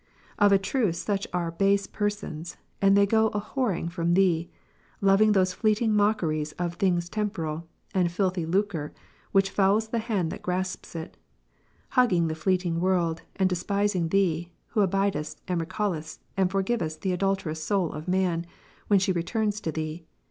Of 0.39 0.51
a 0.51 0.57
truth 0.57 0.95
such 0.95 1.27
are 1.31 1.51
base 1.51 1.85
persons, 1.85 2.57
and 2.81 2.97
they 2.97 3.05
go 3.05 3.27
a 3.35 3.39
whoring 3.39 3.87
from 3.91 4.15
Thee, 4.15 4.49
loving 4.99 5.33
these 5.33 5.53
fleeting 5.53 5.93
mockeries 5.95 6.53
of 6.53 6.73
things 6.73 7.07
temporal, 7.07 7.67
and 7.93 8.11
filthy 8.11 8.43
lucre, 8.47 8.95
which 9.31 9.51
fouls 9.51 9.89
the 9.89 9.99
hand 9.99 10.31
that 10.31 10.41
grasps 10.41 10.95
it; 10.95 11.17
hugging 11.89 12.29
the 12.29 12.33
fleeting 12.33 12.79
world, 12.81 13.21
and 13.35 13.47
despising 13.47 14.07
Thee, 14.09 14.49
who 14.69 14.81
abidest, 14.81 15.39
and 15.47 15.61
recallest, 15.61 16.17
and 16.35 16.49
forgivest 16.49 17.01
the 17.01 17.11
adulteress 17.13 17.63
soul 17.63 17.91
of 17.91 18.07
man, 18.07 18.47
when 18.87 18.97
she 18.97 19.11
returns 19.11 19.61
to 19.61 19.71
Thee. 19.71 20.03